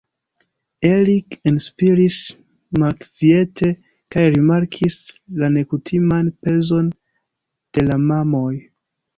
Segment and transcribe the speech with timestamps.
[0.91, 2.17] Eric enspiris
[2.83, 3.69] malkviete
[4.15, 4.97] kaj rimarkis
[5.43, 6.91] la nekutiman pezon
[7.79, 8.51] de la mamoj.